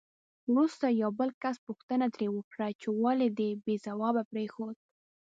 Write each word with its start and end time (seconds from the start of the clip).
وروسته 0.51 0.85
یو 1.01 1.11
بل 1.19 1.29
کس 1.43 1.55
پوښتنه 1.67 2.05
ترې 2.15 2.27
وکړه 2.31 2.67
چې 2.81 2.87
ولې 3.03 3.27
دې 3.37 3.49
بې 3.65 3.75
ځوابه 3.85 4.21
پرېښود؟ 4.31 4.75